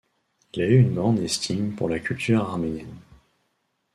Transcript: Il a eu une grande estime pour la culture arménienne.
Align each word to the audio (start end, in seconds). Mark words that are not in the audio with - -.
Il 0.55 0.63
a 0.63 0.65
eu 0.65 0.79
une 0.79 0.95
grande 0.95 1.19
estime 1.19 1.75
pour 1.75 1.87
la 1.87 1.99
culture 1.99 2.49
arménienne. 2.49 2.97